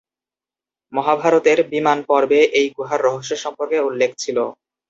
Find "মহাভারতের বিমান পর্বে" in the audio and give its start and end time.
0.93-2.39